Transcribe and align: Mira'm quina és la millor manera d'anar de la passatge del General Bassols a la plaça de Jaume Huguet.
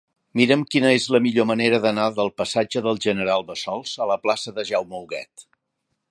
Mira'm 0.39 0.61
quina 0.75 0.91
és 0.99 1.03
la 1.15 1.19
millor 1.25 1.47
manera 1.49 1.79
d'anar 1.83 2.07
de 2.15 2.25
la 2.29 2.33
passatge 2.41 2.83
del 2.87 3.01
General 3.05 3.45
Bassols 3.51 3.91
a 4.07 4.11
la 4.13 4.17
plaça 4.23 4.55
de 4.59 4.65
Jaume 4.71 4.99
Huguet. 5.03 5.47